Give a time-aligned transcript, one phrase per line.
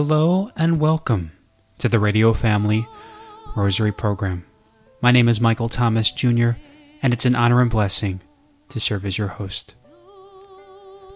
[0.00, 1.32] Hello and welcome
[1.78, 2.86] to the Radio Family
[3.56, 4.46] Rosary Program.
[5.00, 6.50] My name is Michael Thomas Jr.,
[7.02, 8.20] and it's an honor and blessing
[8.68, 9.74] to serve as your host.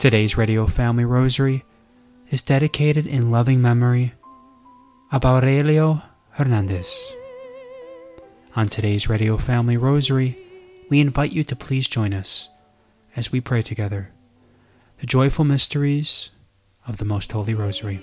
[0.01, 1.63] Today's Radio Family Rosary
[2.33, 4.15] is dedicated in loving memory
[5.13, 7.15] of Aurelio Hernandez.
[8.57, 10.37] On today's Radio Family Rosary,
[10.91, 12.49] we invite you to please join us
[13.15, 14.11] as we pray together
[14.99, 16.33] the joyful mysteries
[16.89, 18.03] of the Most Holy Rosary.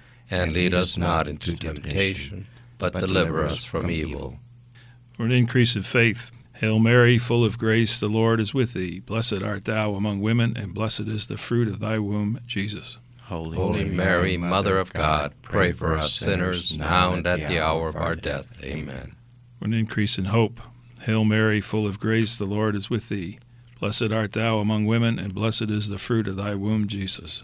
[0.31, 4.39] And lead us not into temptation, but deliver us from evil.
[5.17, 8.99] For an increase of faith, Hail Mary, full of grace, the Lord is with thee.
[8.99, 12.97] Blessed art thou among women, and blessed is the fruit of thy womb, Jesus.
[13.23, 17.89] Holy, Holy Mary, Mother of God, pray for us sinners, now and at the hour
[17.89, 18.47] of our death.
[18.63, 19.15] Amen.
[19.57, 20.61] For an increase in hope,
[21.01, 23.39] Hail Mary, full of grace, the Lord is with thee.
[23.79, 27.43] Blessed art thou among women, and blessed is the fruit of thy womb, Jesus.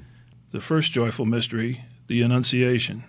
[0.51, 3.05] The first joyful mystery, the Annunciation.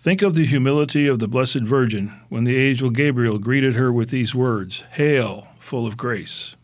[0.00, 4.08] Think of the humility of the Blessed Virgin when the angel Gabriel greeted her with
[4.08, 6.54] these words Hail, full of grace.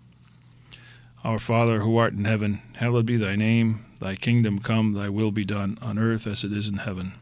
[1.25, 3.85] Our Father who art in heaven, hallowed be thy name.
[4.01, 7.13] Thy kingdom come, thy will be done, on earth as it is in heaven.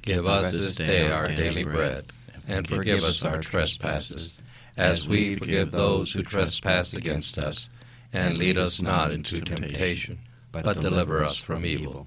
[0.00, 2.12] Give us this day our daily bread,
[2.48, 4.38] and forgive us our trespasses,
[4.76, 7.68] as we forgive those who trespass against us.
[8.12, 10.20] And lead us not into temptation,
[10.52, 12.06] but deliver us from evil.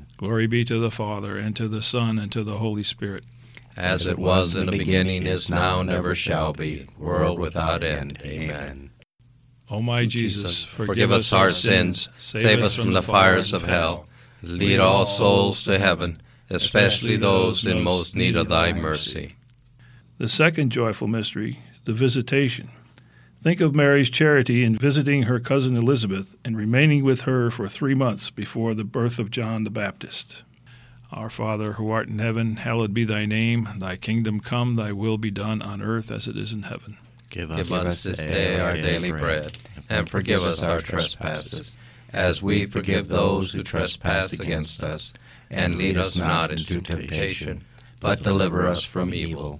[0.21, 3.23] Glory be to the Father, and to the Son, and to the Holy Spirit.
[3.75, 8.19] As it was in the beginning, is now, and ever shall be, world without end.
[8.23, 8.91] Amen.
[9.71, 14.05] O my Jesus, Forgive us our sins, save us from the fires of hell,
[14.43, 16.21] lead all souls to heaven,
[16.51, 19.37] especially those in most need of thy mercy.
[20.19, 22.69] The second joyful mystery, the visitation.
[23.43, 27.95] Think of Mary's charity in visiting her cousin Elizabeth and remaining with her for three
[27.95, 30.43] months before the birth of John the Baptist.
[31.11, 33.67] Our Father, who art in heaven, hallowed be thy name.
[33.79, 36.97] Thy kingdom come, thy will be done on earth as it is in heaven.
[37.31, 39.57] Give us, Give us this day our daily bread,
[39.89, 41.75] and forgive us our trespasses,
[42.13, 45.13] as we forgive those who trespass against us.
[45.49, 47.63] And lead us not into temptation,
[48.01, 49.59] but deliver us from evil.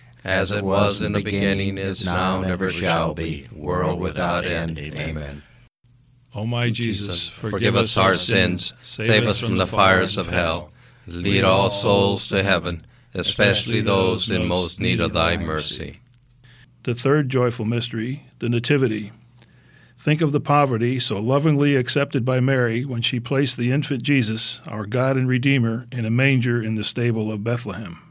[0.23, 4.77] as it was in the beginning, is now, and ever shall be, world without end.
[4.79, 5.43] Amen.
[6.33, 10.71] O my Jesus, forgive us our sins, save us from the fires of hell,
[11.07, 15.99] lead all souls to heaven, especially those in most need of thy mercy.
[16.83, 19.11] The third joyful mystery, the Nativity.
[19.99, 24.59] Think of the poverty so lovingly accepted by Mary when she placed the infant Jesus,
[24.65, 28.10] our God and Redeemer, in a manger in the stable of Bethlehem.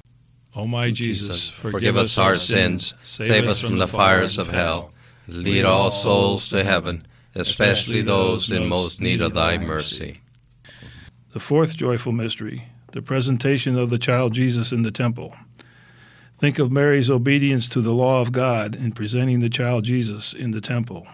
[0.55, 4.91] O my Jesus, Forgive us our sins, save us from the fires of hell,
[5.27, 7.05] lead all souls to heaven,
[7.35, 10.21] especially those in most need of thy mercy.
[11.33, 15.33] The fourth joyful mystery, the presentation of the child Jesus in the temple.
[16.37, 20.51] Think of Mary's obedience to the law of God in presenting the child Jesus in
[20.51, 21.07] the temple.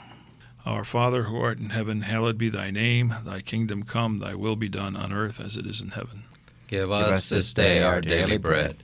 [0.65, 3.13] Our Father who art in heaven, hallowed be thy name.
[3.23, 6.23] Thy kingdom come, thy will be done on earth as it is in heaven.
[6.67, 8.83] Give us this day our daily bread,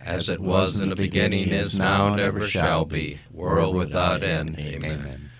[0.00, 4.58] As it was in the beginning, is now, and ever shall be, world without end.
[4.58, 5.30] Amen.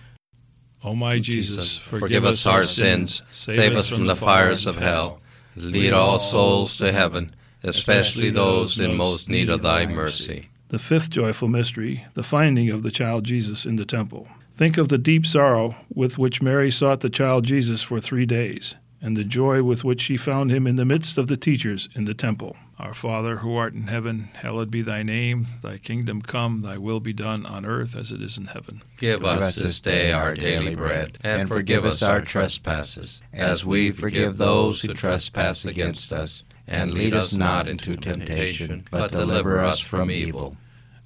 [0.83, 5.21] O my Jesus, Forgive us our sins, save us from the fires of hell,
[5.55, 10.49] lead all souls to heaven, especially those in most need of thy mercy.
[10.69, 14.27] The fifth joyful mystery, the finding of the child Jesus in the temple.
[14.55, 18.75] Think of the deep sorrow with which Mary sought the child Jesus for three days,
[19.01, 22.05] and the joy with which she found him in the midst of the teachers in
[22.05, 22.55] the temple.
[22.77, 25.47] Our Father, who art in heaven, hallowed be thy name.
[25.61, 28.81] Thy kingdom come, thy will be done on earth as it is in heaven.
[28.97, 34.37] Give us this day our daily bread, and forgive us our trespasses, as we forgive
[34.37, 36.43] those who trespass against us.
[36.67, 40.55] And lead us not into temptation, but deliver us from evil.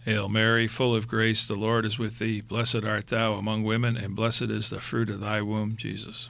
[0.03, 2.41] Hail Mary, full of grace, the Lord is with thee.
[2.41, 6.29] Blessed art thou among women, and blessed is the fruit of thy womb, Jesus.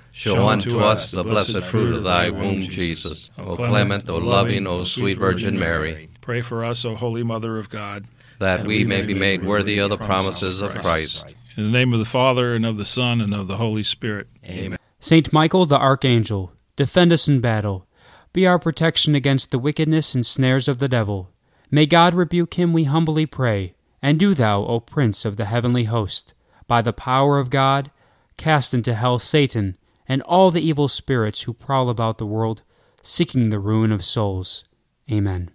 [0.11, 3.29] show unto us the blessed fruit of thy womb, Jesus.
[3.37, 7.69] O clement, O loving, O sweet Virgin Mary, Pray for us, O Holy Mother of
[7.69, 8.05] God.
[8.39, 11.23] that we may be made worthy of the promises of Christ.
[11.57, 14.27] In the name of the Father, and of the Son, and of the Holy Spirit.
[14.45, 14.77] Amen.
[14.99, 17.87] Saint Michael the Archangel, defend us in battle.
[18.33, 21.31] Be our protection against the wickedness and snares of the devil.
[21.69, 23.73] May God rebuke him, we humbly pray.
[24.01, 26.33] And do thou, O Prince of the heavenly host,
[26.67, 27.91] by the power of God,
[28.37, 29.77] cast into hell Satan
[30.11, 32.63] and all the evil spirits who prowl about the world,
[33.01, 34.65] seeking the ruin of souls.
[35.09, 35.49] Amen.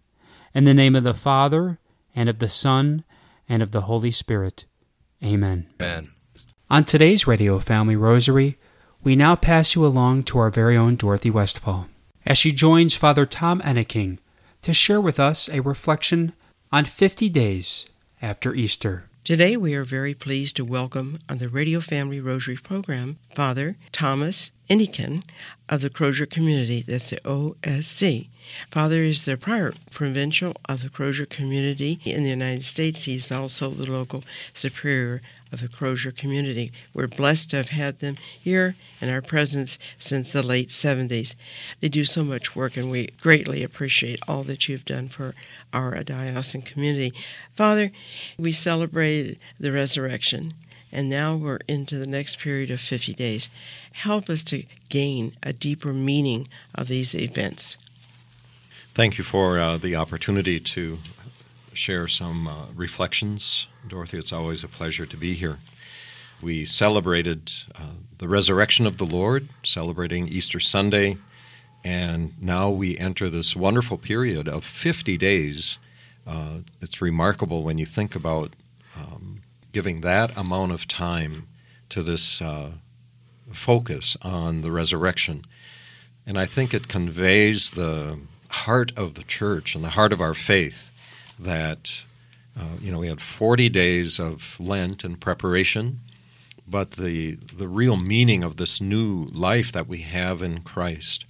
[0.55, 1.79] In the name of the Father,
[2.15, 3.05] and of the Son,
[3.47, 4.65] and of the Holy Spirit.
[5.23, 5.67] Amen.
[5.79, 6.11] Amen.
[6.71, 8.57] On today's Radio Family Rosary,
[9.05, 11.89] we now pass you along to our very own Dorothy Westfall
[12.25, 14.21] as she joins Father Tom Enneking
[14.63, 16.33] to share with us a reflection
[16.73, 17.85] on 50 days
[18.23, 19.05] after Easter.
[19.27, 24.53] Today, we are very pleased to welcome on the Radio Family Rosary program Father Thomas
[24.71, 25.25] Enneking
[25.69, 28.29] of the Crosier Community, that's the OSC.
[28.71, 33.05] Father is the prior provincial of the Crosier Community in the United States.
[33.05, 36.73] He is also the local superior of the Crosier Community.
[36.93, 41.35] We're blessed to have had them here in our presence since the late 70s.
[41.81, 45.35] They do so much work, and we greatly appreciate all that you've done for
[45.73, 47.13] our diocesan community.
[47.55, 47.91] Father,
[48.39, 50.53] we celebrated the resurrection,
[50.93, 53.51] and now we're into the next period of 50 days.
[53.93, 57.77] Help us to gain a deeper meaning of these events.
[58.97, 60.97] Thank you for uh, the opportunity to
[61.75, 63.67] share some uh, reflections.
[63.87, 65.59] Dorothy, it's always a pleasure to be here.
[66.41, 71.19] We celebrated uh, the resurrection of the Lord, celebrating Easter Sunday,
[71.85, 75.77] and now we enter this wonderful period of 50 days.
[76.27, 78.55] Uh, it's remarkable when you think about
[78.97, 81.47] um, giving that amount of time
[81.91, 82.71] to this uh,
[83.53, 85.45] focus on the resurrection.
[86.27, 90.35] And I think it conveys the heart of the church and the heart of our
[90.35, 90.91] faith
[91.39, 92.05] that
[92.59, 96.01] uh, you know we had 40 days of Lent and preparation,
[96.67, 101.25] but the the real meaning of this new life that we have in Christ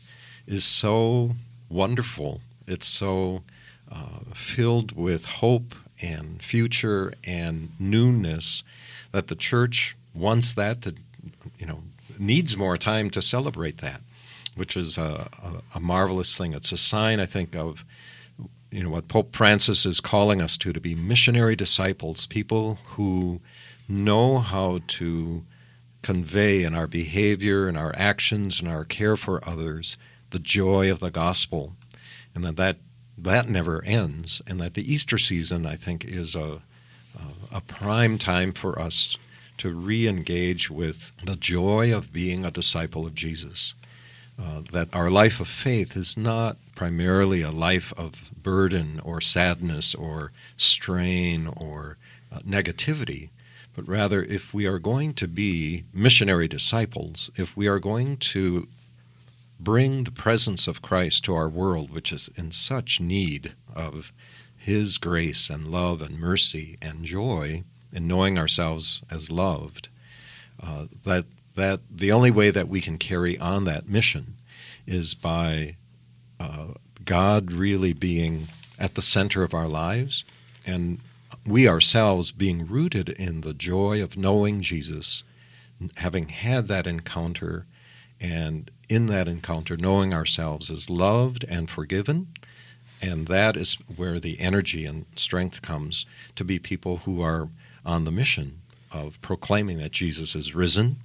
[0.46, 1.32] is so
[1.68, 2.40] wonderful.
[2.66, 3.42] It's so
[3.90, 8.62] uh, filled with hope and future and newness
[9.12, 10.94] that the church wants that to
[11.58, 11.82] you know
[12.18, 14.00] needs more time to celebrate that
[14.56, 16.54] which is a, a, a, marvelous thing.
[16.54, 17.84] It's a sign, I think, of
[18.70, 23.40] you know what Pope Francis is calling us to to be missionary disciples, people who
[23.88, 25.44] know how to
[26.02, 29.96] convey in our behavior and our actions and our care for others
[30.30, 31.74] the joy of the gospel,
[32.34, 32.76] and that that,
[33.16, 36.60] that never ends, and that the Easter season, I think, is a,
[37.16, 39.16] a, a prime time for us
[39.58, 43.74] to re engage with the joy of being a disciple of Jesus.
[44.38, 49.94] Uh, that our life of faith is not primarily a life of burden or sadness
[49.94, 51.96] or strain or
[52.30, 53.30] uh, negativity,
[53.74, 58.68] but rather if we are going to be missionary disciples, if we are going to
[59.58, 64.12] bring the presence of Christ to our world, which is in such need of
[64.56, 69.88] His grace and love and mercy and joy in knowing ourselves as loved,
[70.62, 71.24] uh, that
[71.56, 74.36] that the only way that we can carry on that mission
[74.86, 75.76] is by
[76.38, 76.68] uh,
[77.04, 80.24] God really being at the center of our lives
[80.66, 81.00] and
[81.46, 85.22] we ourselves being rooted in the joy of knowing Jesus,
[85.96, 87.66] having had that encounter,
[88.20, 92.28] and in that encounter, knowing ourselves as loved and forgiven.
[93.00, 97.48] And that is where the energy and strength comes to be people who are
[97.84, 100.96] on the mission of proclaiming that Jesus is risen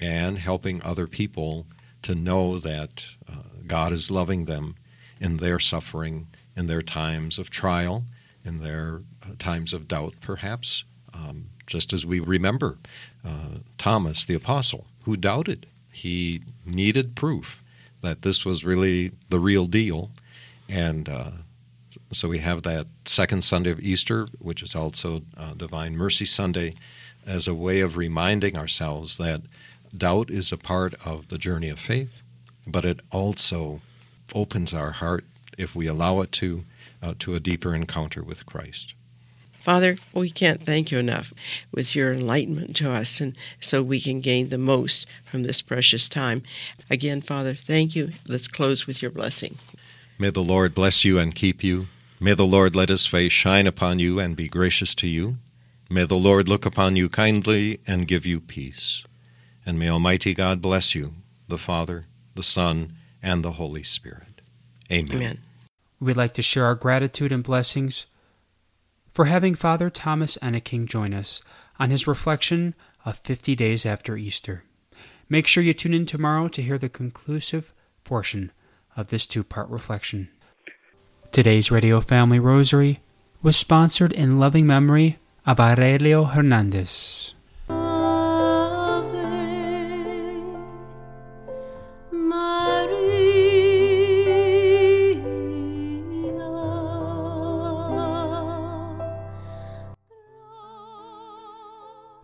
[0.00, 1.66] and helping other people
[2.02, 4.76] to know that uh, God is loving them
[5.20, 6.26] in their suffering,
[6.56, 8.04] in their times of trial,
[8.44, 12.76] in their uh, times of doubt, perhaps, um, just as we remember
[13.24, 15.66] uh, Thomas the Apostle, who doubted.
[15.92, 17.62] He needed proof
[18.02, 20.10] that this was really the real deal.
[20.68, 21.30] And uh,
[22.12, 26.74] so we have that second Sunday of Easter, which is also uh, Divine Mercy Sunday,
[27.26, 29.40] as a way of reminding ourselves that
[29.96, 32.22] doubt is a part of the journey of faith,
[32.66, 33.80] but it also
[34.34, 35.24] opens our heart,
[35.56, 36.64] if we allow it to,
[37.02, 38.94] uh, to a deeper encounter with Christ.
[39.64, 41.32] Father, we can't thank you enough
[41.72, 46.06] with your enlightenment to us, and so we can gain the most from this precious
[46.06, 46.42] time.
[46.90, 48.12] Again, Father, thank you.
[48.28, 49.56] Let's close with your blessing.
[50.18, 51.86] May the Lord bless you and keep you.
[52.20, 55.38] May the Lord let his face shine upon you and be gracious to you.
[55.88, 59.02] May the Lord look upon you kindly and give you peace.
[59.66, 61.14] And may Almighty God bless you,
[61.48, 64.40] the Father, the Son, and the Holy Spirit.
[64.90, 65.16] Amen.
[65.16, 65.38] Amen.
[66.00, 68.06] We'd like to share our gratitude and blessings
[69.12, 71.40] for having Father Thomas Enneking join us
[71.78, 72.74] on his reflection
[73.04, 74.64] of 50 days after Easter.
[75.28, 77.72] Make sure you tune in tomorrow to hear the conclusive
[78.02, 78.52] portion
[78.96, 80.28] of this two part reflection.
[81.32, 83.00] Today's Radio Family Rosary
[83.42, 87.34] was sponsored in loving memory of Aurelio Hernandez.